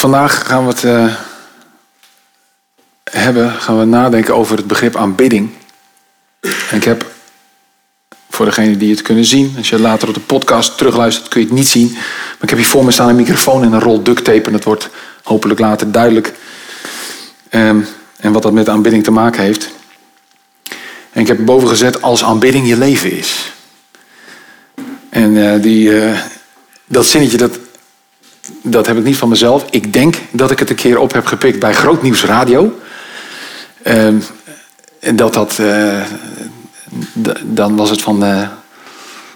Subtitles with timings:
[0.00, 1.14] Vandaag gaan we het eh,
[3.04, 5.50] hebben, gaan we nadenken over het begrip aanbidding.
[6.40, 7.10] En ik heb,
[8.30, 11.46] voor degenen die het kunnen zien, als je later op de podcast terugluistert, kun je
[11.46, 11.90] het niet zien.
[11.92, 14.42] Maar ik heb hier voor me staan een microfoon en een rol duct tape.
[14.42, 14.88] En dat wordt
[15.22, 16.32] hopelijk later duidelijk.
[17.48, 17.80] Ehm,
[18.16, 19.70] en wat dat met aanbidding te maken heeft.
[21.12, 23.52] En ik heb boven gezet als aanbidding je leven is.
[25.10, 26.20] En eh, die, eh,
[26.86, 27.58] dat zinnetje, dat,
[28.62, 29.64] dat heb ik niet van mezelf.
[29.70, 32.78] Ik denk dat ik het een keer op heb gepikt bij Groot Nieuws Radio.
[33.82, 34.16] Ehm,
[35.00, 35.58] en dat dat.
[35.58, 36.00] eh,
[37.44, 38.24] dan was het van.
[38.24, 38.48] eh,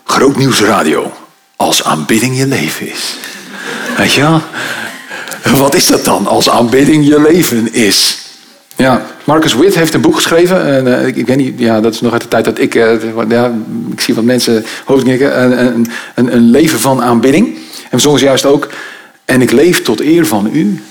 [0.04, 1.12] Groot Nieuws Radio.
[1.56, 3.16] Als aanbidding je leven is.
[3.96, 4.38] Weet je?
[5.56, 8.18] Wat is dat dan als aanbidding je leven is?
[8.76, 10.66] Ja, Marcus Witt heeft een boek geschreven.
[10.66, 12.74] En, eh, ik, ik weet niet, ja, dat is nog uit de tijd dat ik.
[13.28, 13.52] ja,
[13.92, 15.42] ik zie wat mensen hoofdknikken.
[15.42, 17.58] Een, een, een, leven van aanbidding.
[17.90, 18.68] En ze juist ook.
[19.24, 20.82] En ik leef tot eer van u.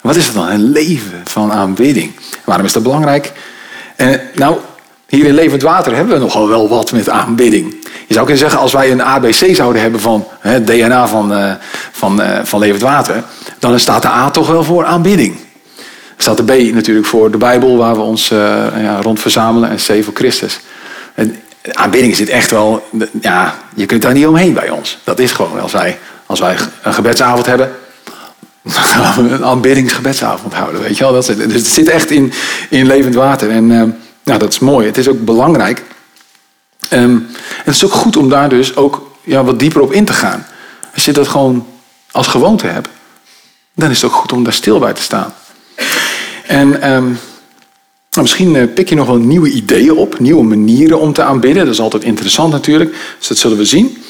[0.00, 0.48] Wat is dat dan?
[0.48, 2.12] Een leven van aanbidding.
[2.44, 3.32] Waarom is dat belangrijk?
[3.96, 4.56] En, nou,
[5.08, 7.76] hier in Levend Water hebben we nogal wel wat met aanbidding.
[8.06, 11.52] Je zou kunnen zeggen, als wij een ABC zouden hebben van het DNA van, eh,
[11.92, 13.24] van, eh, van Levend Water,
[13.58, 15.36] dan staat de A toch wel voor aanbidding.
[16.16, 18.38] Staat de B natuurlijk voor de Bijbel, waar we ons eh,
[18.82, 20.60] ja, rond verzamelen, en C voor Christus.
[21.14, 21.36] En
[21.72, 22.88] aanbidding zit echt wel,
[23.20, 24.98] ja, je kunt daar niet omheen bij ons.
[25.04, 27.72] Dat is gewoon, als wij, als wij een gebedsavond hebben,
[28.62, 31.12] dan gaan we een aanbiddingsgebedsavond houden, weet je wel.
[31.12, 32.32] Dat zit, dus het zit echt in,
[32.70, 33.50] in levend water.
[33.50, 33.82] En eh,
[34.22, 34.86] nou, dat is mooi.
[34.86, 35.82] Het is ook belangrijk.
[36.88, 37.30] En
[37.64, 40.46] het is ook goed om daar dus ook ja, wat dieper op in te gaan.
[40.94, 41.66] Als je dat gewoon
[42.10, 42.88] als gewoonte hebt,
[43.74, 45.34] dan is het ook goed om daar stil bij te staan.
[46.46, 51.12] En ehm, nou, misschien eh, pik je nog wel nieuwe ideeën op, nieuwe manieren om
[51.12, 51.64] te aanbidden.
[51.64, 54.04] Dat is altijd interessant natuurlijk, dus dat zullen we zien.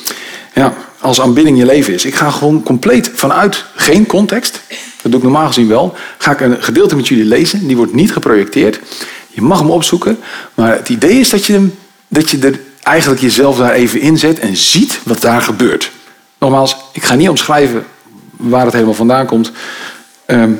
[0.55, 0.75] Ja,
[1.05, 2.05] als aanbidding je leven is.
[2.05, 4.61] Ik ga gewoon compleet vanuit geen context,
[5.03, 7.67] dat doe ik normaal gezien wel, ga ik een gedeelte met jullie lezen.
[7.67, 8.81] Die wordt niet geprojecteerd.
[9.29, 10.19] Je mag hem opzoeken,
[10.55, 11.69] maar het idee is dat je,
[12.09, 15.91] dat je er eigenlijk jezelf daar even in zet en ziet wat daar gebeurt.
[16.39, 17.87] Nogmaals, ik ga niet omschrijven
[18.31, 19.53] waar het helemaal vandaan komt.
[20.27, 20.53] Ehm,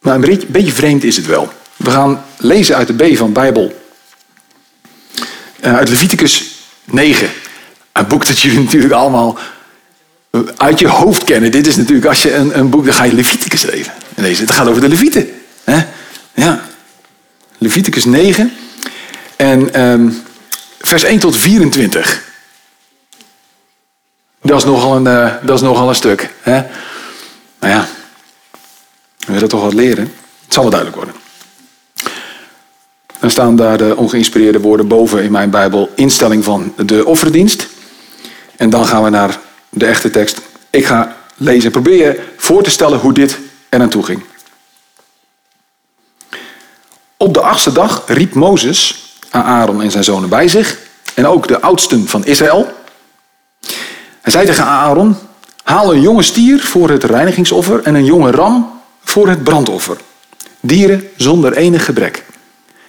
[0.00, 1.52] maar een beetje, beetje vreemd is het wel.
[1.76, 3.82] We gaan lezen uit de B van Bijbel.
[5.60, 7.28] Eh, uit Leviticus 9.
[7.94, 9.38] Een boek dat jullie natuurlijk allemaal
[10.30, 11.50] eh, uit je hoofd kennen.
[11.50, 13.92] Dit is natuurlijk, als je een, een boek, dan ga je Leviticus lezen.
[14.14, 14.46] lezen.
[14.46, 15.28] Het gaat over de Levieten.
[15.64, 15.84] Hè?
[16.34, 16.64] Ja.
[17.58, 18.52] Leviticus 9.
[19.36, 20.10] En ehm,
[20.80, 22.22] vers 1 tot 24.
[24.42, 26.34] Dat is nogal een, eh, dat is nogal een stuk.
[26.40, 26.62] Hè?
[27.60, 27.86] Nou ja,
[29.26, 30.12] we willen toch wat leren.
[30.44, 31.22] Het zal wel duidelijk worden.
[33.20, 35.90] Dan staan daar de ongeïnspireerde woorden boven in mijn Bijbel.
[35.94, 37.72] Instelling van de offerdienst.
[38.56, 39.38] En dan gaan we naar
[39.68, 40.40] de echte tekst.
[40.70, 43.38] Ik ga lezen en probeer je voor te stellen hoe dit
[43.68, 44.22] er naartoe ging.
[47.16, 50.78] Op de achtste dag riep Mozes Aaron en zijn zonen bij zich.
[51.14, 52.72] En ook de oudsten van Israël.
[54.20, 55.16] Hij zei tegen Aaron,
[55.62, 59.96] haal een jonge stier voor het reinigingsoffer en een jonge ram voor het brandoffer.
[60.60, 62.24] Dieren zonder enig gebrek.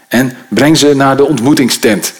[0.07, 2.13] En breng ze naar de ontmoetingstent.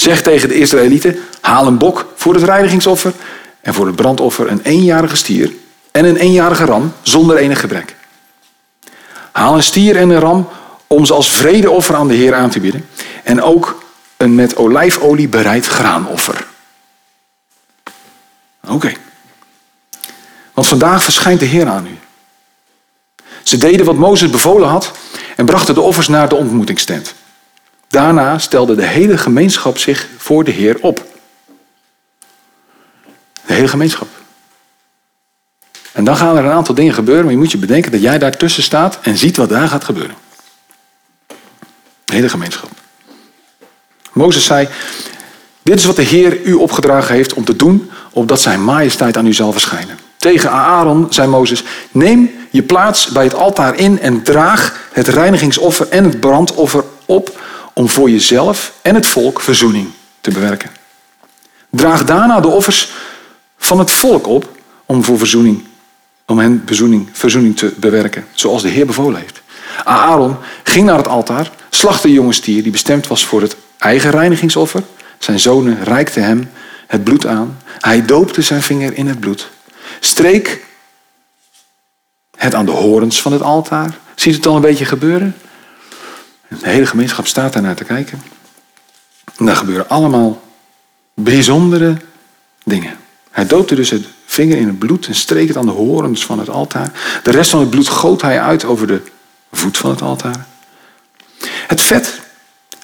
[0.00, 3.12] Zeg tegen de Israëlieten, haal een bok voor het reinigingsoffer
[3.60, 5.52] en voor het brandoffer een eenjarige stier
[5.90, 7.96] en een eenjarige ram zonder enig gebrek.
[9.32, 10.48] Haal een stier en een ram
[10.86, 12.88] om ze als vredeoffer aan de Heer aan te bieden
[13.24, 13.82] en ook
[14.16, 16.46] een met olijfolie bereid graanoffer.
[18.68, 18.92] Oké.
[20.54, 21.98] Want vandaag verschijnt de Heer aan u.
[23.42, 24.92] Ze deden wat Mozes bevolen had
[25.36, 27.14] en brachten de offers naar de ontmoetingstent.
[27.90, 31.04] Daarna stelde de hele gemeenschap zich voor de Heer op.
[33.46, 34.08] De hele gemeenschap.
[35.92, 38.18] En dan gaan er een aantal dingen gebeuren, maar je moet je bedenken dat jij
[38.18, 40.14] daartussen staat en ziet wat daar gaat gebeuren.
[42.04, 42.70] De hele gemeenschap.
[44.12, 44.68] Mozes zei,
[45.62, 49.26] dit is wat de Heer u opgedragen heeft om te doen, opdat zijn majesteit aan
[49.26, 49.98] u zal verschijnen.
[50.16, 55.88] Tegen Aaron zei Mozes, neem je plaats bij het altaar in en draag het reinigingsoffer
[55.88, 57.38] en het brandoffer op
[57.72, 59.88] om voor jezelf en het volk verzoening
[60.20, 60.70] te bewerken.
[61.70, 62.90] Draag daarna de offers
[63.58, 64.48] van het volk op
[64.86, 65.64] om voor verzoening,
[66.26, 69.40] om hen verzoening, verzoening te bewerken, zoals de Heer bevolen heeft.
[69.84, 74.10] Aaron ging naar het altaar, slachtte een jonge stier die bestemd was voor het eigen
[74.10, 74.82] reinigingsoffer.
[75.18, 76.50] Zijn zonen reikten hem
[76.86, 77.58] het bloed aan.
[77.78, 79.50] Hij doopte zijn vinger in het bloed,
[80.00, 80.66] streek
[82.36, 83.98] het aan de horens van het altaar.
[84.14, 85.36] Ziet het al een beetje gebeuren?
[86.58, 88.22] De hele gemeenschap staat daar naar te kijken.
[89.36, 90.42] En daar gebeuren allemaal
[91.14, 91.96] bijzondere
[92.64, 92.98] dingen.
[93.30, 96.38] Hij doopte dus het vinger in het bloed en streek het aan de horens van
[96.38, 97.20] het altaar.
[97.22, 99.02] De rest van het bloed goot hij uit over de
[99.52, 100.46] voet van het altaar.
[101.66, 102.20] Het vet,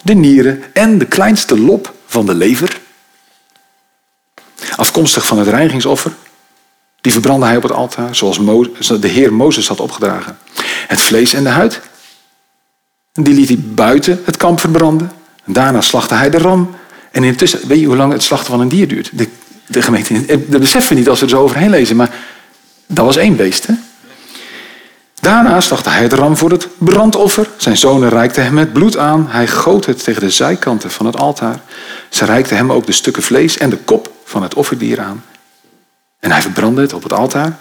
[0.03, 2.81] de nieren en de kleinste lop van de lever,
[4.77, 6.13] afkomstig van het reinigingsoffer,
[7.01, 8.39] die verbrandde hij op het altaar, zoals
[9.01, 10.39] de Heer Mozes had opgedragen.
[10.87, 11.81] Het vlees en de huid,
[13.17, 15.13] die liet hij buiten het kamp verbranden.
[15.45, 16.75] Daarna slachtte hij de ram.
[17.11, 19.11] En intussen, weet je hoe lang het slachten van een dier duurt?
[19.13, 19.29] De,
[19.67, 22.15] de gemeente, dat beseffen we niet als we er zo overheen lezen, maar
[22.87, 23.67] dat was één beest.
[23.67, 23.75] Hè?
[25.21, 27.49] Daarna slachtte hij het ram voor het brandoffer.
[27.57, 29.27] Zijn zonen reikten hem het bloed aan.
[29.29, 31.61] Hij goot het tegen de zijkanten van het altaar.
[32.09, 35.25] Ze reikten hem ook de stukken vlees en de kop van het offerdier aan.
[36.21, 37.59] En hij verbrandde het op het altaar.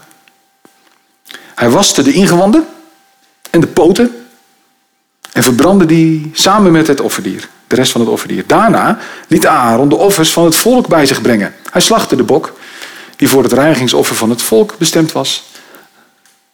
[1.55, 2.65] Hij waste de ingewanden
[3.49, 4.24] en de poten
[5.35, 8.43] en verbrandde die samen met het offerdier, de rest van het offerdier.
[8.47, 11.55] Daarna liet Aaron de offers van het volk bij zich brengen.
[11.71, 12.53] Hij slachtte de bok
[13.15, 15.43] die voor het reinigingsoffer van het volk bestemd was.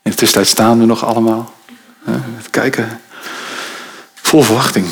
[0.01, 1.53] In de tussentijd staan we nog allemaal.
[2.07, 3.01] Even kijken.
[4.13, 4.85] Vol verwachting.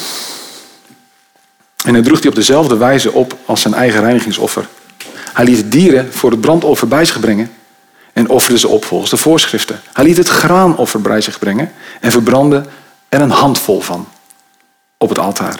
[1.85, 4.67] En hij droeg die op dezelfde wijze op als zijn eigen reinigingsoffer.
[5.33, 7.51] Hij liet dieren voor het brandoffer bij zich brengen
[8.13, 9.81] en offerde ze op volgens de voorschriften.
[9.93, 12.65] Hij liet het graanoffer bij zich brengen en verbrandde
[13.09, 14.07] er een handvol van
[14.97, 15.59] op het altaar.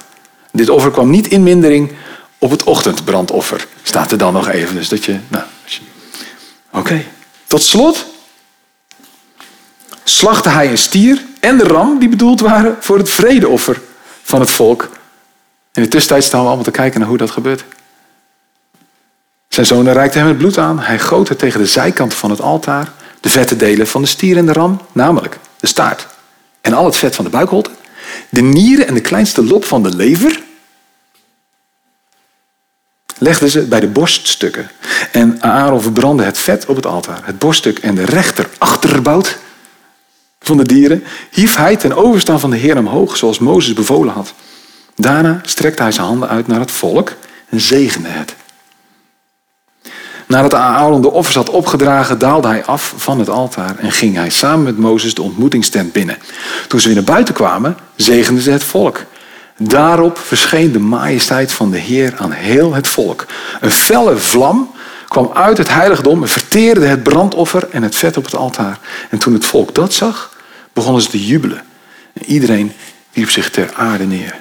[0.52, 1.92] Dit offer kwam niet in mindering
[2.38, 3.68] op het ochtendbrandoffer.
[3.84, 4.76] Staat er dan nog even.
[4.76, 5.20] Dus dat je.
[5.28, 5.44] Nou,
[6.72, 7.06] Oké.
[7.48, 8.06] Tot slot
[10.04, 13.82] slachtte hij een stier en de ram die bedoeld waren voor het vredeoffer
[14.22, 14.90] van het volk.
[15.74, 17.64] In de tussentijd staan we allemaal te kijken naar hoe dat gebeurt.
[19.48, 20.80] Zijn zonen reikte hem het bloed aan.
[20.80, 22.92] Hij goot het tegen de zijkant van het altaar.
[23.20, 26.08] De vette delen van de stier en de ram, namelijk de staart
[26.62, 27.70] en al het vet van de buikholte.
[28.30, 30.42] De nieren en de kleinste lop van de lever.
[33.18, 34.72] Legden ze bij de borststukken.
[35.12, 37.22] En Aaron verbrandde het vet op het altaar.
[37.24, 39.38] Het borststuk en de rechter achterbout
[40.40, 44.34] van de dieren hief hij ten overstaan van de Heer omhoog, zoals Mozes bevolen had.
[44.96, 47.16] Daarna strekte hij zijn handen uit naar het volk
[47.50, 48.36] en zegende het.
[50.30, 54.30] Nadat Aaron de offers had opgedragen, daalde hij af van het altaar en ging hij
[54.30, 56.18] samen met Mozes de ontmoetingstent binnen.
[56.68, 59.04] Toen ze weer naar buiten kwamen, zegenden ze het volk.
[59.58, 63.26] Daarop verscheen de majesteit van de Heer aan heel het volk.
[63.62, 64.72] Een felle vlam
[65.08, 68.80] kwam uit het heiligdom en verteerde het brandoffer en het vet op het altaar.
[69.10, 70.36] En toen het volk dat zag,
[70.74, 71.64] begonnen ze te jubelen.
[72.14, 72.72] En iedereen
[73.14, 74.36] wierp zich ter aarde neer.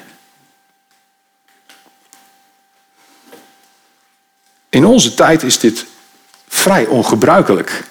[4.69, 5.87] In onze tijd is dit
[6.49, 7.85] vrij ongebruikelijk.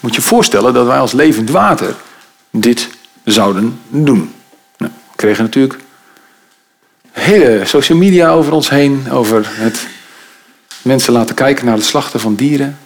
[0.00, 1.96] Moet je voorstellen dat wij als levend water
[2.50, 2.88] dit
[3.24, 4.34] zouden doen.
[4.78, 5.78] Nou, we kregen natuurlijk
[7.12, 9.86] hele social media over ons heen, over het
[10.82, 12.78] mensen laten kijken naar het slachten van dieren.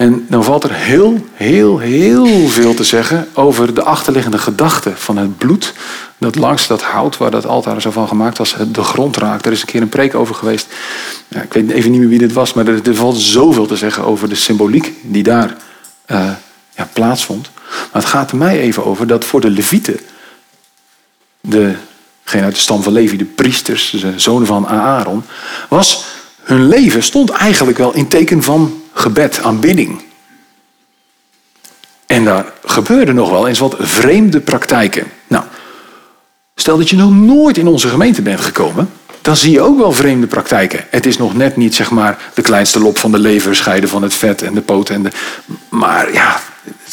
[0.00, 5.16] En dan valt er heel, heel, heel veel te zeggen over de achterliggende gedachte van
[5.16, 5.74] het bloed
[6.18, 9.46] dat langs dat hout waar dat altaar zo van gemaakt was, de grond raakt.
[9.46, 10.66] Er is een keer een preek over geweest.
[11.28, 13.76] Ja, ik weet even niet meer wie dit was, maar er, er valt zoveel te
[13.76, 15.56] zeggen over de symboliek die daar
[16.06, 16.30] uh,
[16.76, 17.50] ja, plaatsvond.
[17.68, 20.00] Maar het gaat er mij even over dat voor de Levieten,
[21.40, 25.22] degene uit de stam van Levi, de priesters, de zonen van Aaron,
[25.68, 26.04] was
[26.42, 30.02] hun leven stond eigenlijk wel in teken van gebed, aanbidding.
[32.06, 35.06] En daar gebeurde nog wel eens wat vreemde praktijken.
[35.26, 35.44] Nou,
[36.54, 38.90] stel dat je nog nooit in onze gemeente bent gekomen,
[39.22, 40.84] dan zie je ook wel vreemde praktijken.
[40.90, 44.02] Het is nog net niet zeg maar de kleinste lop van de lever scheiden van
[44.02, 44.94] het vet en de poten.
[44.94, 45.10] En de...
[45.68, 46.40] Maar ja,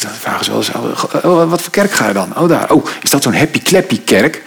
[0.00, 2.36] dan vragen ze wel eens, oh, oh, wat voor kerk ga je dan?
[2.36, 2.70] Oh, daar.
[2.70, 4.42] Oh, is dat zo'n happy clappy kerk?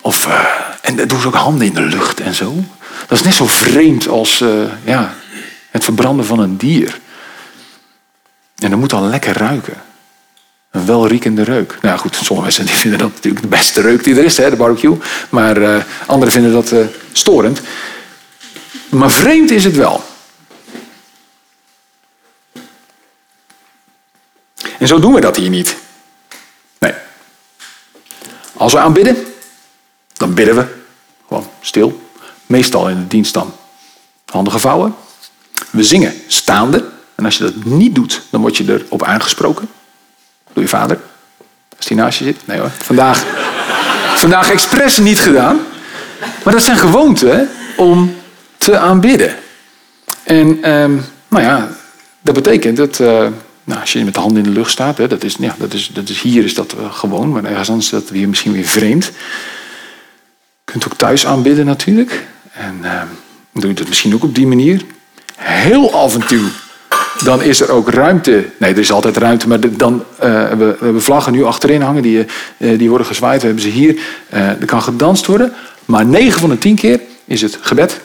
[0.00, 0.44] Of, uh,
[0.80, 2.54] en dan doen ze ook handen in de lucht en zo.
[3.08, 4.50] Dat is net zo vreemd als uh,
[4.84, 5.14] ja,
[5.72, 7.00] het verbranden van een dier.
[8.58, 9.82] En dat moet al lekker ruiken.
[10.70, 11.78] Een welriekende reuk.
[11.82, 14.56] Nou goed, sommige mensen vinden dat natuurlijk de beste reuk die er is, hè, de
[14.56, 14.98] barbecue.
[15.28, 17.60] Maar uh, anderen vinden dat uh, storend.
[18.88, 20.04] Maar vreemd is het wel.
[24.78, 25.76] En zo doen we dat hier niet.
[26.78, 26.92] Nee.
[28.56, 29.16] Als we aanbidden,
[30.12, 30.66] dan bidden we
[31.26, 32.10] gewoon stil.
[32.46, 33.54] Meestal in de dienst dan
[34.24, 34.94] handen gevouwen.
[35.72, 36.84] We zingen staande.
[37.14, 39.68] En als je dat niet doet, dan word je erop aangesproken.
[40.52, 40.98] Door je vader.
[41.76, 42.36] Als die naast je zit.
[42.44, 42.70] Nee hoor.
[42.78, 43.24] Vandaag,
[44.14, 45.60] vandaag expres niet gedaan.
[46.44, 48.14] Maar dat zijn gewoonten om
[48.56, 49.36] te aanbidden.
[50.22, 50.96] En ehm,
[51.28, 51.68] nou ja,
[52.20, 53.26] dat betekent dat uh,
[53.64, 55.72] nou, als je met de handen in de lucht staat, hè, dat, is, ja, dat,
[55.72, 58.52] is, dat is, hier is dat uh, gewoon, maar ergens anders is dat weer misschien
[58.52, 59.04] weer vreemd.
[60.64, 62.26] Je kunt ook thuis aanbidden natuurlijk.
[62.52, 63.02] En uh,
[63.52, 64.82] doe je dat misschien ook op die manier.
[65.42, 66.48] Heel af en toe,
[67.24, 68.48] dan is er ook ruimte.
[68.58, 72.02] Nee, er is altijd ruimte, maar dan uh, we, we hebben vlaggen nu achterin hangen,
[72.02, 73.40] die, uh, die worden gezwaaid.
[73.40, 74.00] We hebben ze hier.
[74.30, 75.52] Er kan gedanst worden.
[75.84, 78.00] Maar 9 van de 10 keer is het gebed.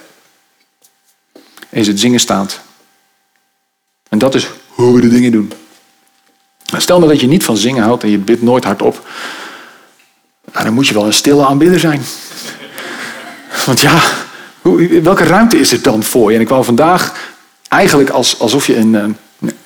[1.70, 2.60] Is het zingen staand.
[4.10, 5.52] En dat is hoe we de dingen doen.
[6.78, 9.08] Stel nou dat je niet van zingen houdt en je bidt nooit hardop.
[10.52, 12.02] Nou, dan moet je wel een stille aanbidder zijn.
[13.66, 14.02] Want ja,
[15.02, 16.36] welke ruimte is er dan voor je?
[16.36, 17.32] En ik wou vandaag
[17.68, 19.18] eigenlijk als, alsof je een, een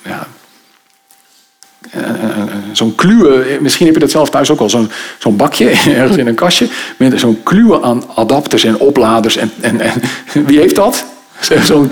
[0.02, 0.26] ja,
[2.72, 4.68] zo'n kluwe, misschien heb je dat zelf thuis ook al,
[5.18, 5.68] zo'n bakje
[6.00, 9.36] ergens in een kastje, met zo'n kluwe aan adapters en opladers.
[9.36, 9.80] En, en,
[10.46, 11.04] wie heeft dat?
[11.64, 11.90] Zo'n,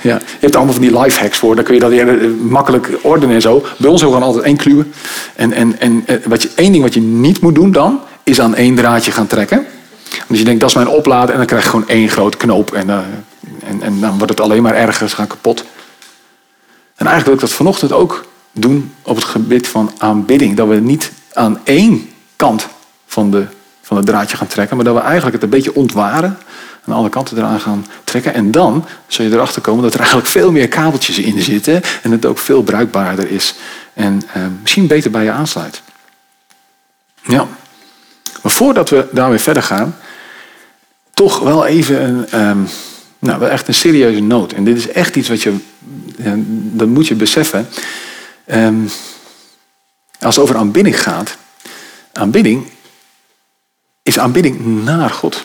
[0.00, 2.06] ja, je hebt allemaal van die life hacks voor, dan kun je dat eh,
[2.40, 3.66] makkelijk ordenen en zo.
[3.78, 4.84] Bij ons hebben we altijd één kluwe.
[5.36, 8.40] En, en, en eh, wat je, één ding wat je niet moet doen dan, is
[8.40, 9.66] aan één draadje gaan trekken.
[10.28, 12.72] Dus je denkt, dat is mijn oplader, en dan krijg je gewoon één grote knoop.
[12.72, 12.98] En, uh,
[13.64, 15.64] en, en dan wordt het alleen maar erger, ze gaan kapot.
[16.96, 20.56] En eigenlijk wil ik dat vanochtend ook doen op het gebied van aanbidding.
[20.56, 22.68] Dat we niet aan één kant
[23.06, 23.46] van, de,
[23.82, 26.38] van het draadje gaan trekken, maar dat we eigenlijk het een beetje ontwaren.
[26.84, 28.34] Aan alle kanten eraan gaan trekken.
[28.34, 31.82] En dan zul je erachter komen dat er eigenlijk veel meer kabeltjes in zitten.
[32.02, 33.54] En het ook veel bruikbaarder is.
[33.94, 35.82] En eh, misschien beter bij je aansluit.
[37.22, 37.46] Ja.
[38.42, 39.96] Maar voordat we daarmee verder gaan,
[41.18, 42.68] toch wel even een, um,
[43.18, 44.52] nou, wel echt een serieuze noot.
[44.52, 45.54] En dit is echt iets wat je,
[46.72, 47.68] dat moet je beseffen.
[48.52, 48.90] Um,
[50.20, 51.36] als het over aanbidding gaat,
[52.12, 52.66] aanbidding
[54.02, 55.44] is aanbidding naar God.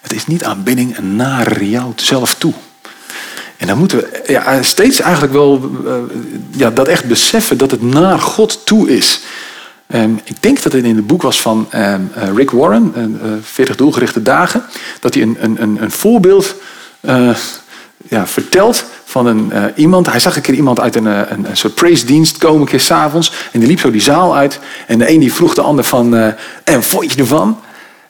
[0.00, 2.52] Het is niet aanbidding naar jou zelf toe.
[3.56, 5.92] En dan moeten we ja, steeds eigenlijk wel uh,
[6.50, 9.20] ja, dat echt beseffen dat het naar God toe is.
[9.94, 13.32] Um, ik denk dat het in het boek was van um, uh, Rick Warren, uh,
[13.42, 14.62] 40 doelgerichte dagen,
[15.00, 16.54] dat hij een, een, een voorbeeld
[18.08, 20.06] ja, vertelt van een, iemand.
[20.06, 23.32] Hij zag een keer iemand uit een, een, een soort praise-dienst komen, een keer s'avonds.
[23.52, 24.58] En die liep zo die zaal uit.
[24.86, 26.14] En de een die vroeg de ander van,
[26.64, 27.60] en vond je ervan?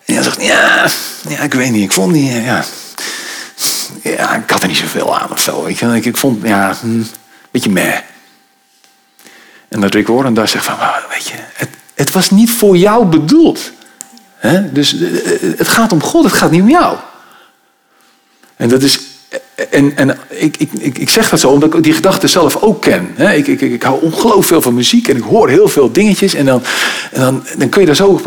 [0.05, 0.87] En hij zegt, ja,
[1.29, 2.65] ja, ik weet niet, ik vond niet, ja.
[4.43, 5.67] Ik had er niet zoveel aan of zo.
[5.67, 7.07] Ik, ik, vond, ja, een
[7.51, 7.99] beetje meh.
[9.69, 10.75] En dat Rick Warren daar zegt van,
[11.11, 13.73] weet je, het, het was niet voor jou bedoeld.
[14.37, 14.73] He?
[14.73, 14.97] Dus
[15.57, 16.97] het gaat om God, het gaat niet om jou.
[18.57, 19.01] En dat is.
[19.71, 23.15] En, en ik, ik, ik zeg dat zo omdat ik die gedachte zelf ook ken.
[23.35, 26.35] Ik, ik, ik hou ongelooflijk veel van muziek en ik hoor heel veel dingetjes.
[26.35, 26.63] En dan,
[27.13, 28.21] en dan, dan kun je daar zo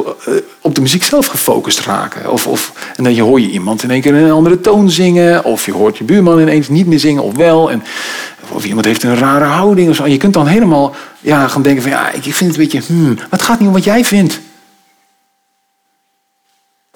[0.62, 2.32] op de muziek zelf gefocust raken.
[2.32, 5.44] Of, of, en dan hoor je iemand in één keer een andere toon zingen.
[5.44, 7.72] Of je hoort je buurman ineens niet meer zingen of wel.
[7.72, 7.84] En,
[8.50, 10.04] of iemand heeft een rare houding of zo.
[10.04, 12.82] En je kunt dan helemaal ja, gaan denken van ja, ik vind het een beetje...
[12.94, 14.40] Hmm, maar het gaat niet om wat jij vindt.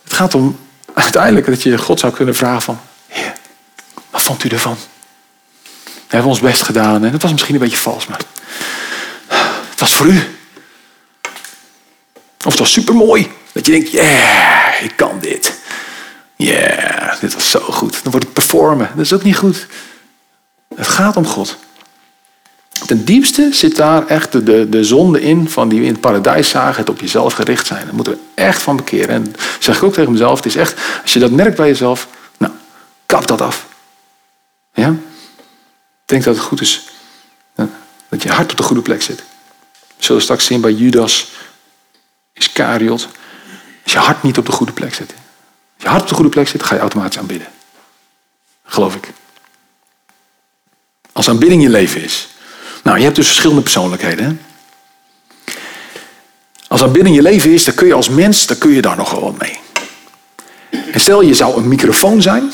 [0.04, 0.60] Het gaat om
[0.94, 2.80] uiteindelijk dat je God zou kunnen vragen van...
[4.10, 4.78] Wat vond u ervan?
[5.84, 8.20] We hebben ons best gedaan en het was misschien een beetje vals, maar...
[9.70, 10.38] Het was voor u.
[12.46, 13.32] Of het was supermooi.
[13.52, 15.60] Dat je denkt, yeah, ik kan dit.
[16.36, 17.92] Yeah, dit was zo goed.
[18.04, 18.90] Dan wordt het performen.
[18.96, 19.68] Dat is ook niet goed.
[20.76, 21.58] Het gaat om God.
[22.86, 26.02] Ten diepste zit daar echt de, de, de zonde in van die we in het
[26.02, 27.86] paradijs zagen, het op jezelf gericht zijn.
[27.86, 29.10] Daar moeten we echt van bekeren.
[29.10, 31.68] En dat zeg ik ook tegen mezelf, het is echt, als je dat merkt bij
[31.68, 32.54] jezelf, nou,
[33.06, 33.66] kap dat af.
[34.74, 34.90] Ja?
[34.90, 36.94] Ik denk dat het goed is
[38.10, 39.24] dat je hart op de goede plek zit.
[39.98, 41.32] We straks zien bij Judas
[42.34, 43.08] Iscariot.
[43.84, 45.14] Als je hart niet op de goede plek zit.
[45.74, 47.48] Als je hart op de goede plek zit, ga je automatisch aanbidden.
[48.64, 49.14] Geloof ik.
[51.12, 52.28] Als aanbidding je leven is.
[52.86, 54.26] Nou, je hebt dus verschillende persoonlijkheden.
[54.26, 54.36] Hè?
[56.68, 59.12] Als aanbidding je leven is, dan kun je als mens, dan kun je daar nog
[59.12, 59.60] wel wat mee.
[60.94, 62.52] Stel je zou een microfoon zijn.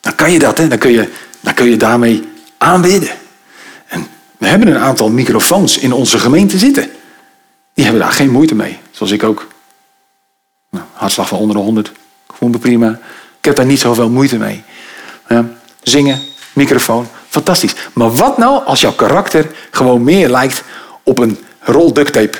[0.00, 0.68] Dan kan je dat, hè?
[0.68, 1.08] Dan, kun je,
[1.40, 2.28] dan kun je daarmee
[2.58, 3.10] aanbidden.
[3.86, 4.06] En
[4.38, 6.90] we hebben een aantal microfoons in onze gemeente zitten.
[7.74, 8.78] Die hebben daar geen moeite mee.
[8.90, 9.46] Zoals ik ook.
[10.70, 11.88] Nou, hartslag van onder de 100.
[12.28, 12.90] Ik voel me prima.
[13.38, 14.62] Ik heb daar niet zoveel moeite mee.
[15.28, 15.48] Ja,
[15.82, 16.20] zingen,
[16.52, 17.74] microfoon, fantastisch.
[17.92, 20.62] Maar wat nou als jouw karakter gewoon meer lijkt
[21.02, 22.38] op een rol duct tape?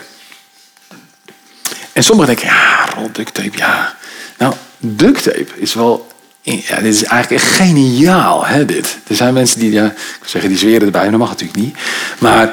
[1.92, 3.96] En sommigen denken, ja, rol duct tape, ja.
[4.38, 6.10] Nou, duct tape is wel
[6.42, 8.98] ja, dit is eigenlijk geniaal, hè, dit.
[9.06, 11.76] Er zijn mensen die, ja, ik zeggen, die zweren erbij, dat mag natuurlijk niet.
[12.18, 12.52] Maar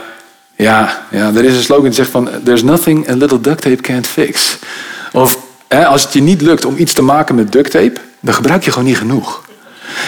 [0.55, 3.81] ja, ja, er is een slogan die zegt van, there's nothing a little duct tape
[3.81, 4.57] can't fix.
[5.11, 8.63] Of als het je niet lukt om iets te maken met duct tape, dan gebruik
[8.63, 9.43] je gewoon niet genoeg.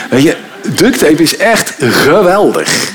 [0.09, 0.37] Weet je,
[0.69, 2.93] duct tape is echt geweldig.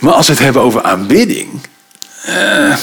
[0.00, 1.48] Maar als we het hebben over aanbidding,
[2.28, 2.76] uh,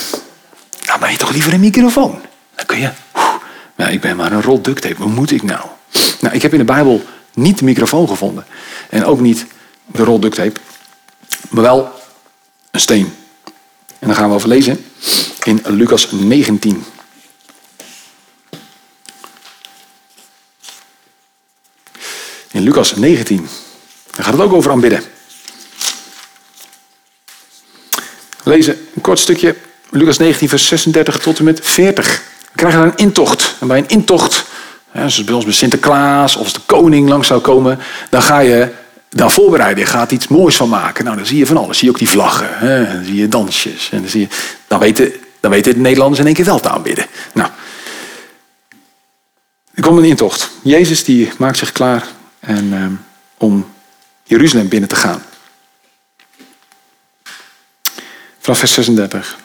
[0.85, 2.21] dan ben je toch liever een microfoon.
[2.55, 2.89] Dan kun je,
[3.75, 5.61] nou, ik ben maar een rol duct tape, moet ik nou?
[6.19, 8.45] Nou, ik heb in de Bijbel niet de microfoon gevonden.
[8.89, 9.45] En ook niet
[9.85, 10.59] de rol duct tape.
[11.49, 11.91] Maar wel
[12.71, 13.13] een steen.
[13.99, 14.85] En dan gaan we over lezen
[15.43, 16.83] in Lucas 19.
[22.69, 23.47] Lucas 19.
[24.15, 25.03] Daar gaat het ook over aanbidden.
[28.43, 29.55] We lezen een kort stukje.
[29.89, 32.21] Lucas 19, vers 36 tot en met 40.
[32.41, 33.55] We krijgen een intocht.
[33.59, 34.45] En bij een intocht,
[34.93, 38.67] zoals bij ons bij Sinterklaas, of als de koning langs zou komen, dan ga je
[39.09, 39.83] dan voorbereiden.
[39.83, 41.03] Je gaat iets moois van maken.
[41.03, 41.77] Nou, dan zie je van alles.
[41.77, 42.49] Zie je ook die vlaggen.
[42.51, 42.93] Hè?
[42.93, 43.89] Dan zie je dansjes.
[43.91, 44.27] En dan, zie je,
[44.67, 47.05] dan, weten, dan weten de Nederlanders in één keer wel te aanbidden.
[47.33, 47.49] Nou,
[49.73, 50.49] er komt een intocht.
[50.61, 52.07] Jezus die maakt zich klaar
[52.39, 53.05] en, um,
[53.37, 53.71] om
[54.23, 55.23] Jeruzalem binnen te gaan.
[58.39, 59.37] Vanaf vers 36.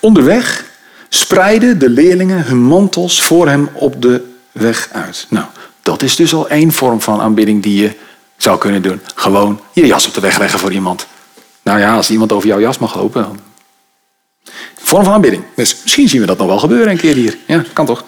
[0.00, 0.64] Onderweg
[1.08, 5.26] spreiden de leerlingen hun mantels voor hem op de weg uit.
[5.28, 5.46] Nou,
[5.82, 7.96] dat is dus al één vorm van aanbidding die je
[8.36, 9.00] zou kunnen doen.
[9.14, 11.06] Gewoon je jas op de weg leggen voor iemand.
[11.62, 13.40] Nou ja, als iemand over jouw jas mag lopen.
[14.82, 15.44] Vorm van aanbidding.
[15.54, 17.36] Dus misschien zien we dat nog wel gebeuren een keer hier.
[17.46, 18.04] Ja, kan toch?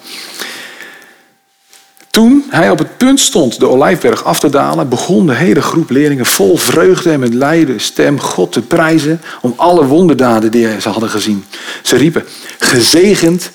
[2.13, 5.89] Toen hij op het punt stond de olijfberg af te dalen, begon de hele groep
[5.89, 10.89] leerlingen vol vreugde en met luide stem God te prijzen om alle wonderdaden die ze
[10.89, 11.45] hadden gezien.
[11.81, 12.23] Ze riepen,
[12.59, 13.51] gezegend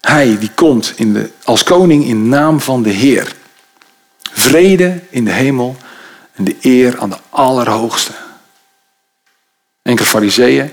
[0.00, 3.34] hij die komt in de, als koning in naam van de Heer.
[4.32, 5.76] Vrede in de hemel
[6.34, 8.12] en de eer aan de Allerhoogste.
[9.82, 10.70] Enkele fariseeën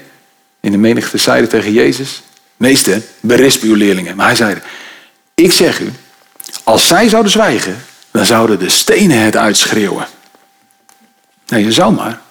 [0.59, 2.21] in de menigte zeiden tegen Jezus,
[2.55, 4.15] meester, berisp uw leerlingen.
[4.15, 4.57] Maar hij zei,
[5.35, 5.91] ik zeg u,
[6.67, 10.07] als zij zouden zwijgen, dan zouden de stenen het uitschreeuwen.
[11.47, 12.21] Nee, je zou maar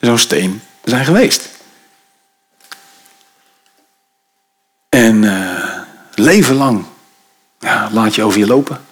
[0.00, 1.48] zo'n steen zijn geweest.
[4.88, 5.80] En uh,
[6.14, 6.84] leven lang
[7.58, 8.84] ja, laat je over je lopen.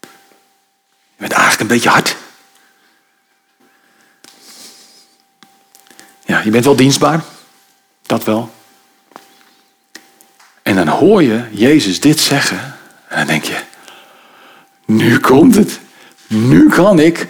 [0.00, 0.08] Je
[1.16, 2.16] bent eigenlijk een beetje hard.
[6.24, 7.24] Ja, je bent wel dienstbaar.
[8.02, 8.54] Dat wel.
[10.62, 12.78] En dan hoor je Jezus dit zeggen.
[13.08, 13.72] En dan denk je,
[14.84, 15.80] nu komt het.
[16.26, 17.28] Nu kan ik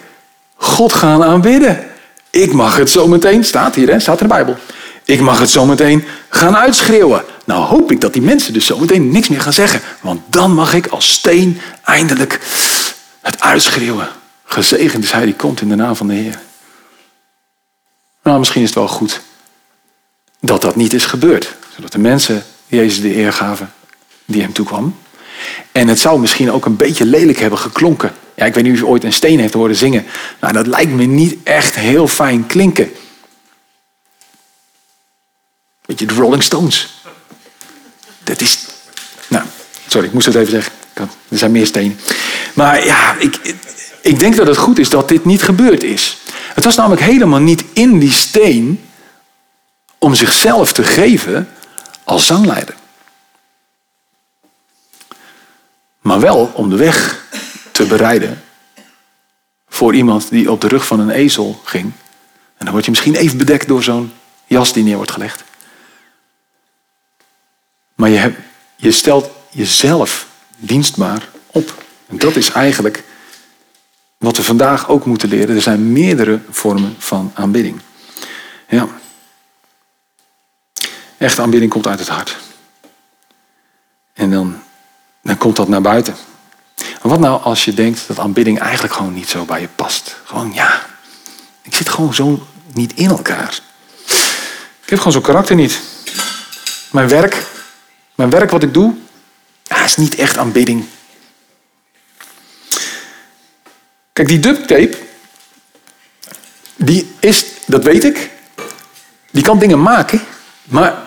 [0.55, 1.87] God gaan aanbidden.
[2.31, 4.57] Ik mag het zo meteen, staat hier, hè, staat in de Bijbel.
[5.05, 7.25] Ik mag het zo meteen gaan uitschreeuwen.
[7.45, 9.81] Nou hoop ik dat die mensen dus zo meteen niks meer gaan zeggen.
[10.01, 12.41] Want dan mag ik als steen eindelijk
[13.21, 14.09] het uitschreeuwen.
[14.45, 16.39] Gezegend is hij die komt in de naam van de Heer.
[18.23, 19.21] Nou, misschien is het wel goed
[20.41, 21.55] dat dat niet is gebeurd.
[21.75, 23.73] Zodat de mensen Jezus de eer gaven
[24.25, 24.97] die hem toekwam.
[25.73, 28.13] En het zou misschien ook een beetje lelijk hebben geklonken.
[28.35, 30.07] Ja, ik weet niet of je ooit een steen heeft horen zingen.
[30.41, 32.93] Nou, dat lijkt me niet echt heel fijn klinken.
[35.87, 37.03] Beetje de Rolling Stones.
[38.25, 38.59] Dat is.
[39.29, 39.45] Nou,
[39.89, 40.73] sorry, ik moest het even zeggen.
[41.29, 42.01] Er zijn meer stenen.
[42.55, 43.57] Maar ja, ik,
[44.01, 46.19] ik denk dat het goed is dat dit niet gebeurd is.
[46.55, 48.85] Het was namelijk helemaal niet in die steen
[49.99, 51.49] om zichzelf te geven
[52.05, 52.75] als zangleider.
[56.05, 57.27] Maar wel om de weg
[57.73, 58.43] te bereiden
[59.69, 61.93] voor iemand die op de rug van een ezel ging.
[62.57, 64.13] En dan word je misschien even bedekt door zo'n
[64.47, 65.45] jas die neer wordt gelegd.
[67.95, 68.39] Maar je, hebt,
[68.77, 71.85] je stelt jezelf dienstbaar op.
[72.07, 73.05] En dat is eigenlijk
[74.19, 75.57] wat we vandaag ook moeten leren.
[75.57, 77.81] Er zijn meerdere vormen van aanbidding.
[78.69, 78.89] Ja.
[81.19, 82.37] Echte aanbidding komt uit het hart.
[84.13, 84.64] En dan
[85.25, 86.15] dan komt dat naar buiten.
[87.03, 90.17] Wat nou als je denkt dat aanbidding eigenlijk gewoon niet zo bij je past?
[90.25, 90.87] Gewoon ja,
[91.63, 93.61] ik zit gewoon zo niet in elkaar.
[94.83, 95.81] Ik heb gewoon zo'n karakter niet.
[96.91, 97.47] Mijn werk,
[98.15, 98.95] mijn werk wat ik doe,
[99.63, 100.85] ja, is niet echt aanbidding.
[104.13, 104.99] Kijk, die duct tape,
[106.77, 108.31] die is, dat weet ik,
[109.31, 110.23] die kan dingen maken,
[110.65, 111.03] maar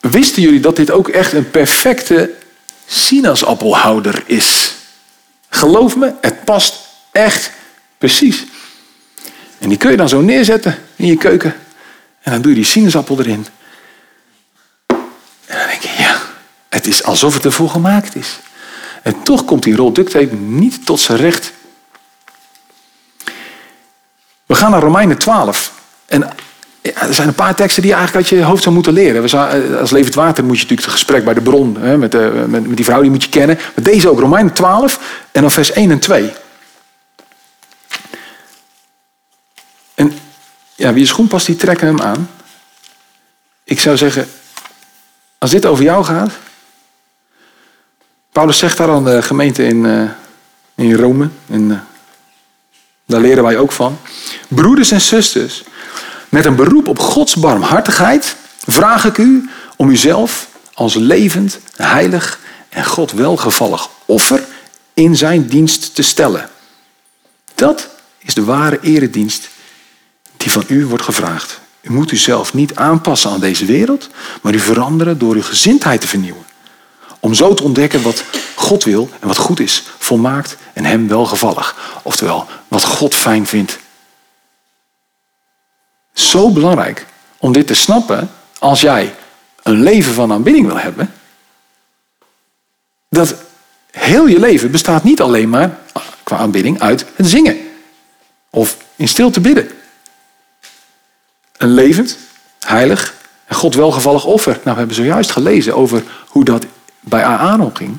[0.00, 2.34] wisten jullie dat dit ook echt een perfecte
[2.88, 4.74] sinaasappelhouder is.
[5.48, 6.80] Geloof me, het past
[7.12, 7.50] echt
[7.98, 8.44] precies.
[9.58, 11.54] En die kun je dan zo neerzetten in je keuken.
[12.20, 13.46] En dan doe je die sinaasappel erin.
[15.46, 16.20] En dan denk je, ja,
[16.68, 18.38] het is alsof het ervoor gemaakt is.
[19.02, 21.52] En toch komt die rol tape niet tot zijn recht.
[24.46, 25.72] We gaan naar Romeinen 12.
[26.06, 26.30] En
[26.82, 29.24] er zijn een paar teksten die je eigenlijk uit je hoofd zou moeten leren.
[29.24, 32.44] Eh, als levend water moet je natuurlijk het gesprek bij de bron hè, met, eh,
[32.46, 33.58] met, die vrouw, die moet je kennen.
[33.74, 36.32] Maar deze ook, Romeinen 12 en dan vers 1 en 2.
[39.94, 40.18] En
[40.74, 42.30] ja, wie je schoen past, die trekken hem aan.
[43.64, 44.28] Ik zou zeggen,
[45.38, 46.32] als dit over jou gaat.
[48.32, 50.10] Paulus zegt daar aan de gemeente in, uh,
[50.74, 51.80] in Rome, in
[53.06, 53.98] Daar leren wij ook van.
[54.48, 55.64] Broeders en zusters,
[56.28, 58.36] met een beroep op Gods barmhartigheid
[58.66, 64.44] vraag ik u om uzelf als levend, heilig en God welgevallig offer
[64.94, 66.48] in zijn dienst te stellen.
[67.54, 67.88] Dat
[68.18, 69.48] is de ware eredienst
[70.36, 71.60] die van u wordt gevraagd.
[71.80, 74.08] U moet uzelf niet aanpassen aan deze wereld,
[74.42, 76.46] maar u veranderen door uw gezindheid te vernieuwen.
[77.20, 81.76] Om zo te ontdekken wat God wil en wat goed is, volmaakt en hem welgevallig.
[82.02, 83.78] Oftewel, wat God fijn vindt.
[86.18, 89.14] Zo belangrijk om dit te snappen als jij
[89.62, 91.12] een leven van aanbidding wil hebben.
[93.08, 93.34] Dat
[93.90, 95.78] heel je leven bestaat niet alleen maar
[96.22, 97.56] qua aanbidding uit het zingen.
[98.50, 99.70] Of in stilte bidden.
[101.56, 102.18] Een levend,
[102.60, 104.52] heilig en God welgevallig offer.
[104.52, 106.66] Nou, we hebben zojuist gelezen over hoe dat
[107.00, 107.98] bij Aaron ging.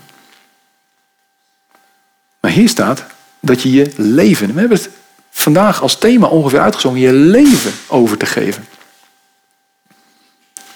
[2.39, 3.05] Maar hier staat
[3.39, 4.89] dat je je leven, we hebben het
[5.29, 8.67] vandaag als thema ongeveer uitgezongen, je leven over te geven.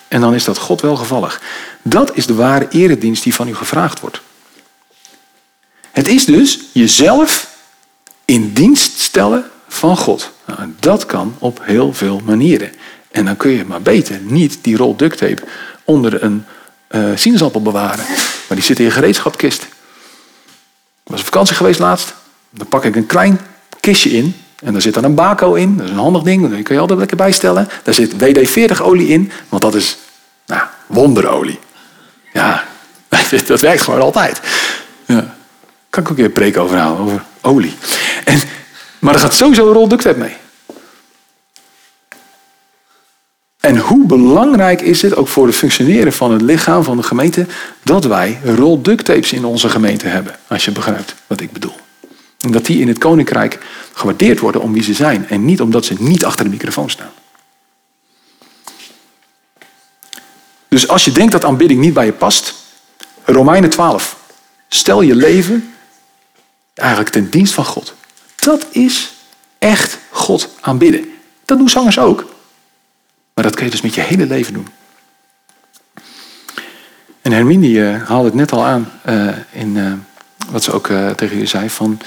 [0.08, 1.42] En dan is dat God welgevallig.
[1.82, 4.22] Dat is de ware eredienst die van u gevraagd wordt.
[5.92, 7.58] Het is dus jezelf
[8.26, 10.32] in dienst stellen van God.
[10.46, 12.72] Nou, dat kan op heel veel manieren.
[13.12, 15.44] En dan kun je maar beter niet die rol duct tape
[15.84, 16.46] onder een
[16.90, 18.06] uh, sinaasappel bewaren.
[18.48, 19.62] Maar die zit in je gereedschapkist.
[19.64, 22.14] Ik was op vakantie geweest laatst.
[22.50, 23.40] Dan pak ik een klein
[23.80, 24.43] kistje in.
[24.64, 25.78] En daar zit dan een bako in.
[25.78, 26.50] Dat is een handig ding.
[26.50, 27.68] Daar kun je altijd lekker bijstellen.
[27.84, 29.32] Daar zit WD-40 olie in.
[29.50, 29.98] Want dat is
[30.46, 31.60] nou, wonderolie.
[32.34, 32.64] Ja,
[33.48, 34.42] dat werkt gewoon altijd.
[35.06, 35.36] Ja.
[35.90, 37.06] Kan ik ook keer een preek over houden.
[37.06, 37.74] Over olie.
[38.26, 38.42] En,
[39.00, 40.36] maar er gaat sowieso een rol duct mee.
[43.60, 47.46] En hoe belangrijk is het ook voor het functioneren van het lichaam van de gemeente
[47.84, 51.76] dat wij rol tapes in onze gemeente hebben, als je begrijpt wat ik bedoel.
[52.44, 53.60] En dat die in het koninkrijk
[53.94, 57.12] gewaardeerd worden om wie ze zijn en niet omdat ze niet achter de microfoon staan.
[60.68, 62.56] Dus als je denkt dat aanbidding niet bij je past,
[63.24, 64.18] Romeinen 12.
[64.68, 65.74] Stel je leven
[66.74, 67.94] eigenlijk ten dienst van God.
[68.36, 69.14] Dat is
[69.60, 71.14] echt God aanbidden.
[71.46, 72.26] Dat doen zangers ook.
[73.34, 74.68] Maar dat kun je dus met je hele leven doen.
[77.22, 79.94] En Hermine haalde het net al aan uh, in uh,
[80.50, 81.70] wat ze ook tegen je zei.
[81.70, 82.00] Van,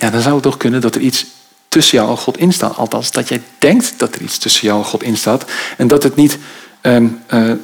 [0.00, 1.26] ja, dan zou het toch kunnen dat er iets
[1.68, 2.76] tussen jou en God in staat.
[2.76, 5.44] Althans, dat jij denkt dat er iets tussen jou en God in staat.
[5.76, 6.38] En dat, het niet,
[6.80, 7.08] ehm,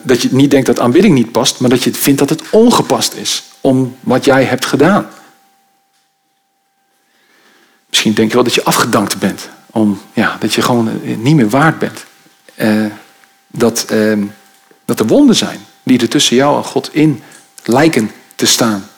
[0.02, 1.60] dat je niet denkt dat aanbidding niet past.
[1.60, 5.06] Maar dat je vindt dat het ongepast is om wat jij hebt gedaan.
[7.88, 9.48] Misschien denk je wel dat je afgedankt bent.
[9.70, 12.04] Om, ja, dat je gewoon niet meer waard bent
[13.46, 14.18] dat, eh,
[14.84, 17.22] dat er wonden zijn die er tussen jou en God in
[17.64, 18.88] lijken te staan.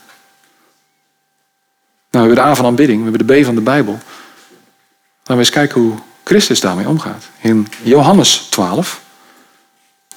[2.11, 3.93] Nou, we hebben de A van aanbidding, we hebben de B van de Bijbel.
[3.93, 7.25] Laten we eens kijken hoe Christus daarmee omgaat.
[7.41, 9.01] In Johannes 12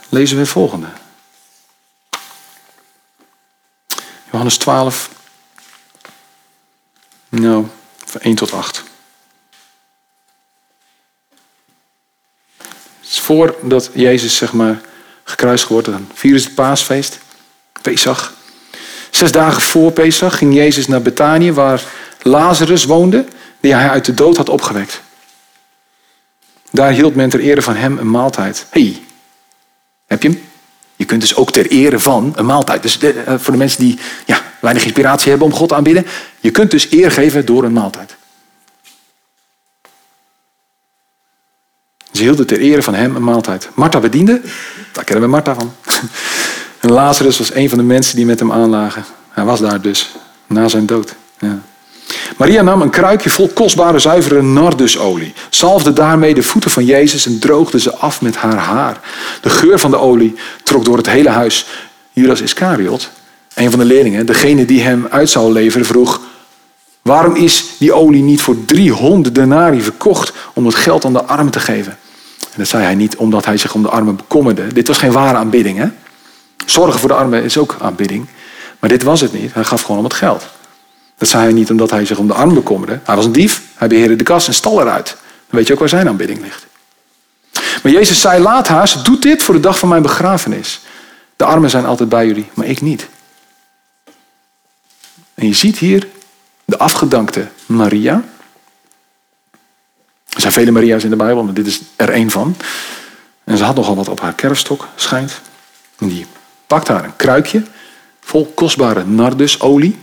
[0.09, 0.87] lezen we het volgende.
[4.31, 5.09] Johannes 12,
[7.29, 7.67] nou,
[8.05, 8.83] van 1 tot 8.
[13.31, 14.81] voordat Jezus zeg maar
[15.23, 17.19] gekruisigd wordt, dan vieren ze het paasfeest,
[17.81, 18.33] Pesach.
[19.21, 21.83] Zes dagen voor Pesach ging Jezus naar Betanië, waar
[22.21, 23.25] Lazarus woonde,
[23.59, 25.01] die hij uit de dood had opgewekt.
[26.71, 28.65] Daar hield men ter ere van hem een maaltijd.
[28.69, 29.03] hey,
[30.05, 30.41] heb je hem?
[30.95, 32.81] Je kunt dus ook ter ere van een maaltijd.
[32.81, 36.05] Dus eh, voor de mensen die ja, weinig inspiratie hebben om God te aanbidden.
[36.39, 38.15] Je kunt dus eer geven door een maaltijd.
[42.11, 43.69] Ze hielden ter ere van hem een maaltijd.
[43.73, 44.41] Martha bediende,
[44.91, 45.73] daar kennen we Martha van.
[46.91, 49.05] Lazarus was een van de mensen die met hem aanlagen.
[49.29, 50.11] Hij was daar dus,
[50.47, 51.15] na zijn dood.
[51.39, 51.59] Ja.
[52.37, 57.39] Maria nam een kruikje vol kostbare zuivere nardusolie, zalfde daarmee de voeten van Jezus en
[57.39, 58.99] droogde ze af met haar haar.
[59.41, 61.65] De geur van de olie trok door het hele huis.
[62.11, 63.09] Judas Iscariot,
[63.53, 66.21] een van de leerlingen, degene die hem uit zou leveren, vroeg:
[67.01, 71.51] Waarom is die olie niet voor 300 denari verkocht om het geld aan de armen
[71.51, 71.97] te geven?
[72.41, 74.73] En dat zei hij niet omdat hij zich om de armen bekommerde.
[74.73, 75.77] Dit was geen ware aanbidding.
[75.77, 75.87] Hè?
[76.65, 78.27] Zorgen voor de armen is ook aanbidding.
[78.79, 79.53] Maar dit was het niet.
[79.53, 80.45] Hij gaf gewoon om het geld.
[81.17, 82.99] Dat zei hij niet omdat hij zich om de armen bekommerde.
[83.03, 83.61] Hij was een dief.
[83.75, 85.07] Hij beheerde de kas en stal eruit.
[85.07, 86.65] Dan weet je ook waar zijn aanbidding ligt.
[87.83, 90.81] Maar Jezus zei, laat haar, ze doet dit voor de dag van mijn begrafenis.
[91.35, 93.07] De armen zijn altijd bij jullie, maar ik niet.
[95.33, 96.07] En je ziet hier
[96.65, 98.23] de afgedankte Maria.
[100.29, 102.55] Er zijn vele Maria's in de Bijbel, maar dit is er één van.
[103.43, 105.41] En ze had nogal wat op haar kerfstok, schijnt.
[105.97, 106.25] En die
[106.71, 107.63] pakt haar een kruikje
[108.21, 109.97] vol kostbare nardusolie.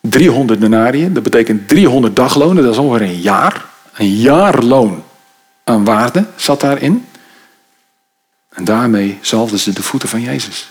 [0.00, 3.64] 300 denariën, dat betekent 300 daglonen, dat is ongeveer een jaar.
[3.94, 5.04] Een jaarloon
[5.64, 7.06] aan waarde zat daarin.
[8.48, 10.70] En daarmee zalfden ze de voeten van Jezus.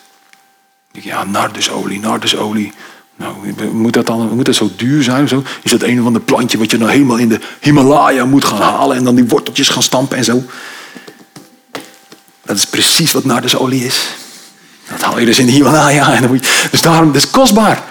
[0.91, 2.74] Ja, nardusolie, nardusolie.
[3.15, 5.28] Nou, moet dat dan moet dat zo duur zijn?
[5.28, 5.43] Zo?
[5.63, 8.62] Is dat een of ander plantje wat je dan helemaal in de Himalaya moet gaan
[8.62, 10.43] halen en dan die worteltjes gaan stampen en zo?
[12.46, 14.26] Dat is precies wat nardusolie is.
[15.17, 16.13] Dat dus in de Himalaya.
[16.13, 17.84] En dan moet je, dus daarom, dat is kostbaar.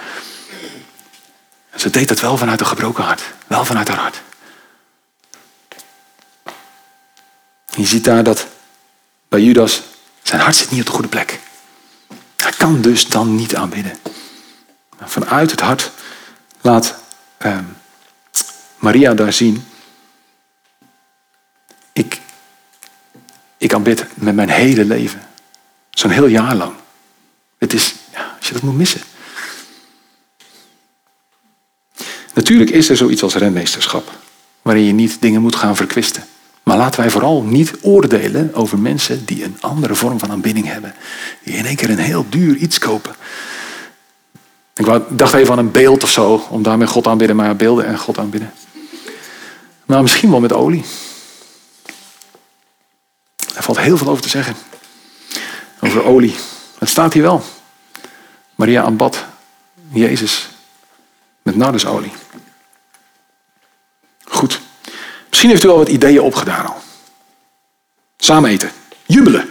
[1.75, 3.21] Ze deed het wel vanuit een gebroken hart.
[3.47, 4.21] Wel vanuit haar hart.
[7.75, 8.47] je ziet daar dat
[9.27, 9.81] bij Judas
[10.23, 11.39] zijn hart zit niet op de goede plek.
[12.35, 13.97] Hij kan dus dan niet aanbidden.
[15.01, 15.91] Vanuit het hart
[16.61, 16.95] laat
[17.37, 17.57] eh,
[18.77, 19.67] Maria daar zien.
[21.93, 22.21] Ik,
[23.57, 25.21] ik aanbid met mijn hele leven.
[25.89, 26.73] Zo'n heel jaar lang.
[27.67, 29.01] Het is, ja, als je dat moet missen.
[32.33, 34.11] Natuurlijk is er zoiets als renmeesterschap.
[34.61, 36.23] Waarin je niet dingen moet gaan verkwisten.
[36.63, 40.95] Maar laten wij vooral niet oordelen over mensen die een andere vorm van aanbidding hebben.
[41.43, 43.15] Die in één keer een heel duur iets kopen.
[44.73, 47.97] Ik dacht even aan een beeld of zo, om daarmee God aanbidden, maar beelden en
[47.97, 48.53] God aanbidden.
[49.85, 50.85] Maar misschien wel met olie.
[53.55, 54.55] Er valt heel veel over te zeggen.
[55.79, 56.35] Over olie.
[56.77, 57.43] Het staat hier wel.
[58.57, 59.25] Maria aanbad
[59.89, 60.49] Jezus
[61.41, 62.11] met nardusolie.
[64.23, 64.61] Goed.
[65.29, 66.81] Misschien heeft u al wat ideeën opgedaan al.
[68.17, 68.71] Samen eten.
[69.05, 69.49] Jubelen.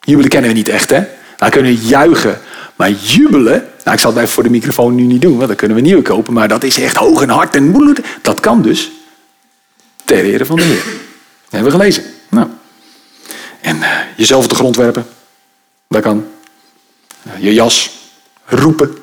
[0.00, 1.04] Jubelen kennen we niet echt, hè?
[1.38, 2.40] We kunnen juichen.
[2.76, 5.76] Maar jubelen, nou, ik zal het voor de microfoon nu niet doen, want dan kunnen
[5.76, 6.32] we nieuwe kopen.
[6.32, 8.00] Maar dat is echt hoog en hard en bloed.
[8.22, 8.90] Dat kan dus
[10.04, 10.84] ter ere van de Heer.
[10.84, 12.04] Dat hebben we gelezen.
[12.28, 12.48] Nou.
[13.60, 15.06] En uh, jezelf op de grond werpen.
[15.88, 16.26] Dat kan.
[17.26, 18.01] Uh, je jas.
[18.44, 18.96] Roepen.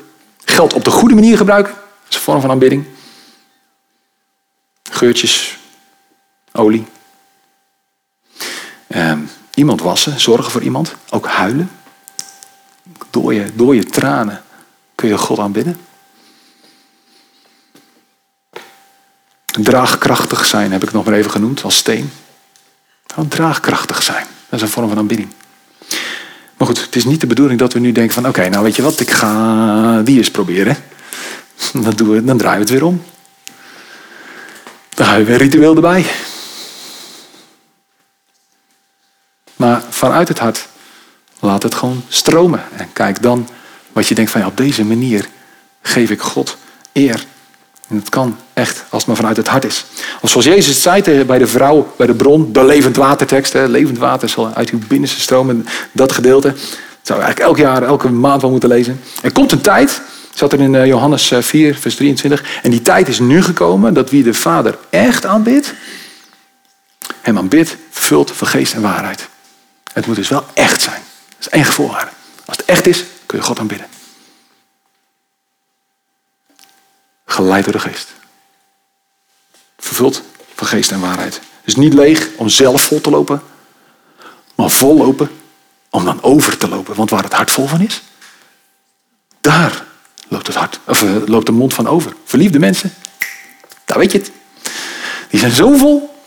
[0.45, 1.73] Geld op de goede manier gebruiken.
[1.73, 2.86] Dat is een vorm van aanbidding.
[4.91, 5.58] Geurtjes.
[6.52, 6.86] Olie.
[8.88, 9.17] Uh,
[9.54, 10.19] iemand wassen.
[10.19, 10.95] Zorgen voor iemand.
[11.10, 11.71] Ook huilen.
[13.10, 14.43] Door je, door je tranen
[14.95, 15.80] kun je God aanbidden.
[19.45, 22.12] Draagkrachtig zijn heb ik nog maar even genoemd als steen.
[23.28, 24.25] draagkrachtig zijn.
[24.49, 25.30] Dat is een vorm van aanbidding.
[26.60, 28.76] Maar goed, het is niet de bedoeling dat we nu denken van oké, nou weet
[28.76, 30.78] je wat, ik ga die eens proberen.
[31.84, 33.04] Dan, doen we, dan draaien we het weer om.
[34.89, 36.06] Dan gaan we weer ritueel erbij.
[39.56, 40.67] Maar vanuit het hart
[41.39, 42.63] Laat het gewoon stromen.
[42.76, 43.50] En kijk dan
[43.91, 45.30] wat je denkt van ja, op deze manier
[45.82, 46.58] geef ik God
[46.93, 47.26] eer.
[47.89, 49.86] En het kan echt als het maar vanuit het hart is.
[50.21, 53.54] Of zoals Jezus zei bij de vrouw, bij de bron, de levend watertekst.
[53.54, 55.65] Levend water zal uit uw binnenste stromen.
[55.91, 56.47] Dat gedeelte.
[56.47, 56.58] Dat
[57.02, 59.02] zou eigenlijk elk jaar, elke maand wel moeten lezen.
[59.21, 60.02] Er komt een tijd,
[60.34, 62.43] zat er in eh, Johannes 4, eh, vers 23.
[62.63, 65.73] En die tijd is nu gekomen dat wie de Vader echt aanbidt,
[67.21, 69.28] hem aanbidt, vervult van geest en waarheid.
[69.93, 71.02] Het moet dus wel echt zijn.
[71.28, 72.12] Dat is één voorwaarde.
[72.45, 73.88] Als het echt is, kun je God aanbidden.
[77.39, 78.13] Geleid door de geest.
[79.78, 80.23] Vervuld
[80.56, 81.41] van geest en waarheid.
[81.63, 83.41] Dus niet leeg om zelf vol te lopen,
[84.56, 85.30] maar vol lopen
[85.89, 86.95] om dan over te lopen.
[86.95, 88.02] Want waar het hart vol van is,
[89.41, 89.86] daar
[90.28, 92.15] loopt, het hart, of, eh, loopt de mond van over.
[92.23, 92.93] Verliefde mensen,
[93.86, 94.32] daar weet je het.
[95.30, 96.23] Die zijn zo vol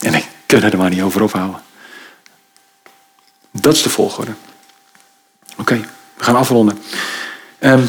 [0.00, 1.62] en nee, kunnen er maar niet over ophouden.
[3.50, 4.32] Dat is de volgorde.
[5.56, 5.80] Oké,
[6.14, 6.82] we gaan afronden.
[7.60, 7.88] Um,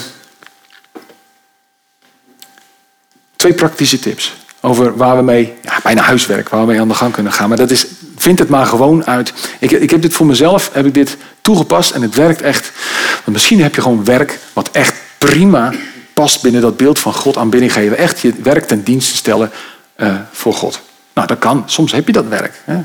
[3.39, 6.93] twee praktische tips over waar we mee, ja, bijna huiswerk, waar we mee aan de
[6.93, 7.47] gang kunnen gaan.
[7.47, 9.33] Maar dat is, vind het maar gewoon uit.
[9.59, 12.71] Ik, ik heb dit voor mezelf, heb ik dit toegepast en het werkt echt.
[13.13, 15.73] Want misschien heb je gewoon werk wat echt prima
[16.13, 17.97] past binnen dat beeld van God aanbidding geven.
[17.97, 19.51] Echt je werk ten dienste stellen
[19.97, 20.81] uh, voor God.
[21.13, 21.63] Nou, dat kan.
[21.65, 22.61] Soms heb je dat werk.
[22.63, 22.83] Hè.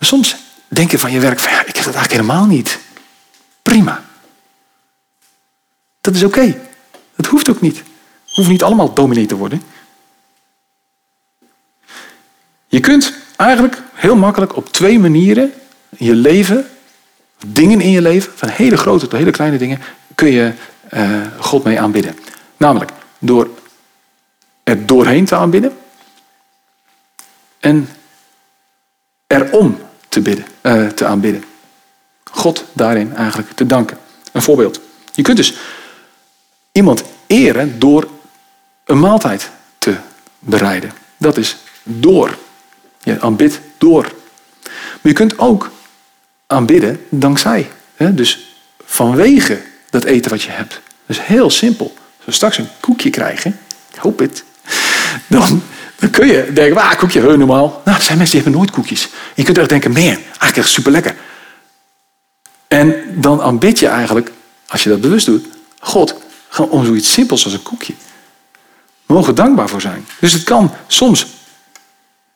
[0.00, 0.36] Soms
[0.68, 2.78] denk je van je werk van ja, ik heb dat eigenlijk helemaal niet.
[3.62, 4.04] Prima.
[6.00, 6.56] Dat is oké.
[7.16, 7.82] Dat hoeft ook niet.
[8.36, 9.62] Hoeven niet allemaal dominee te worden.
[12.66, 15.52] Je kunt eigenlijk heel makkelijk op twee manieren
[15.98, 16.66] je leven,
[17.46, 19.80] dingen in je leven, van hele grote tot hele kleine dingen,
[20.14, 20.52] kun je
[20.94, 22.18] uh, God mee aanbidden.
[22.56, 23.48] Namelijk door
[24.62, 25.76] er doorheen te aanbidden
[27.60, 27.88] en
[29.26, 31.44] erom te, bidden, uh, te aanbidden.
[32.24, 33.98] God daarin eigenlijk te danken.
[34.32, 34.80] Een voorbeeld.
[35.12, 35.54] Je kunt dus
[36.72, 38.08] iemand eren door
[38.86, 39.96] een maaltijd te
[40.38, 40.92] bereiden.
[41.16, 42.38] Dat is door.
[43.02, 44.12] Je aanbidt door.
[44.62, 45.70] Maar je kunt ook
[46.46, 47.70] aanbidden dankzij.
[47.96, 50.80] Dus vanwege dat eten wat je hebt.
[51.06, 51.94] Is heel simpel.
[51.96, 53.58] Als we straks een koekje krijgen,
[53.96, 54.44] hoop het,
[55.26, 55.62] dan,
[55.98, 57.82] Dan kun je denken, ah, koekje, heel normaal.
[57.84, 59.08] Nou, er zijn mensen die hebben nooit koekjes.
[59.34, 61.16] je kunt echt denken, man, eigenlijk echt super lekker.
[62.68, 64.32] En dan aanbid je eigenlijk,
[64.66, 65.46] als je dat bewust doet,
[65.78, 66.14] God,
[66.68, 67.94] om zoiets simpels als een koekje.
[69.06, 70.06] We mogen dankbaar voor zijn.
[70.20, 71.26] Dus het kan soms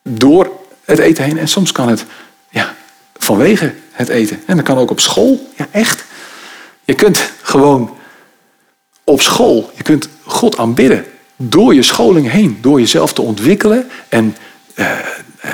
[0.02, 0.50] door
[0.84, 2.04] het eten heen en soms kan het
[2.50, 2.74] ja,
[3.16, 4.42] vanwege het eten.
[4.46, 5.50] En dat kan ook op school.
[5.56, 6.04] Ja, echt.
[6.84, 7.96] Je kunt gewoon
[9.04, 11.04] op school, je kunt God aanbidden
[11.36, 14.36] door je scholing heen, door jezelf te ontwikkelen en
[14.74, 14.90] uh,
[15.44, 15.50] uh,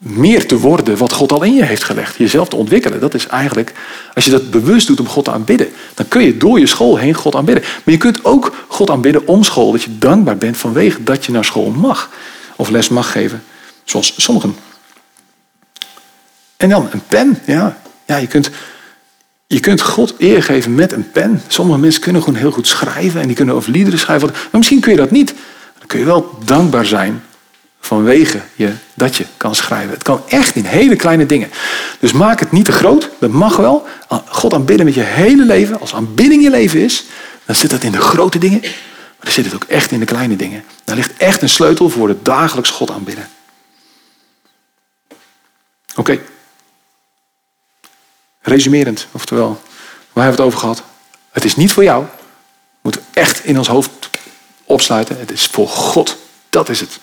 [0.00, 2.16] meer te worden wat God al in je heeft gelegd.
[2.16, 3.00] Jezelf te ontwikkelen.
[3.00, 3.72] Dat is eigenlijk,
[4.14, 6.96] als je dat bewust doet om God te aanbidden, dan kun je door je school
[6.96, 7.64] heen God aanbidden.
[7.64, 11.32] Maar je kunt ook God aanbidden om school, dat je dankbaar bent vanwege dat je
[11.32, 12.10] naar school mag.
[12.56, 13.42] Of les mag geven,
[13.84, 14.56] zoals sommigen.
[16.56, 17.38] En dan een pen.
[17.46, 18.50] Ja, ja je, kunt,
[19.46, 21.42] je kunt God eer geven met een pen.
[21.48, 24.28] Sommige mensen kunnen gewoon heel goed schrijven en die kunnen over liederen schrijven.
[24.30, 25.34] Maar misschien kun je dat niet.
[25.78, 27.22] Dan kun je wel dankbaar zijn
[27.80, 29.90] vanwege je, dat je kan schrijven.
[29.90, 31.50] Het kan echt in hele kleine dingen.
[32.00, 33.10] Dus maak het niet te groot.
[33.18, 33.86] Dat mag wel.
[34.28, 35.80] God aanbidden met je hele leven.
[35.80, 37.04] Als aanbidding je leven is,
[37.44, 38.60] dan zit dat in de grote dingen.
[38.60, 40.64] Maar dan zit het ook echt in de kleine dingen.
[40.84, 43.28] Daar ligt echt een sleutel voor het dagelijks God aanbidden.
[45.96, 46.18] Oké.
[48.40, 49.60] Resumerend, oftewel,
[50.12, 50.82] waar hebben we het over gehad?
[51.30, 52.04] Het is niet voor jou.
[52.80, 54.10] Moeten we echt in ons hoofd
[54.64, 55.18] opsluiten.
[55.18, 56.16] Het is voor God.
[56.50, 57.00] Dat is het.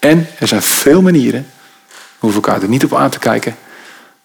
[0.00, 1.50] En er zijn veel manieren.
[1.88, 3.56] We hoeven elkaar er niet op aan te kijken.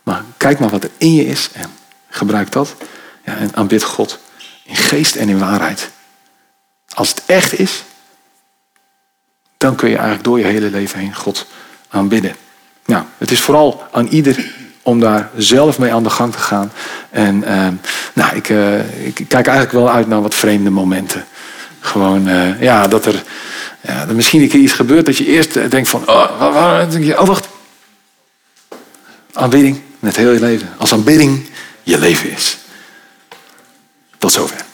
[0.04, 1.70] Maar kijk maar wat er in je is en
[2.10, 2.76] gebruik dat.
[3.26, 4.20] Ja, en aanbid God
[4.64, 5.90] in geest en in waarheid.
[6.94, 7.84] Als het echt is,
[9.58, 11.46] dan kun je eigenlijk door je hele leven heen God
[11.90, 12.36] aanbidden.
[12.86, 16.72] Nou, het is vooral aan ieder om daar zelf mee aan de gang te gaan.
[17.10, 17.68] En uh,
[18.14, 21.26] nou, ik, uh, ik, kijk eigenlijk wel uit naar wat vreemde momenten.
[21.80, 23.24] Gewoon, uh, ja, dat er
[23.86, 27.20] ja, dan misschien een keer iets gebeurt dat je eerst denkt van, oh, waar, waar,
[27.20, 27.48] oh wacht.
[29.34, 30.74] Aanbidding met heel je leven.
[30.78, 31.50] Als aanbidding
[31.84, 32.58] je leven is.
[34.18, 34.65] Tot zover.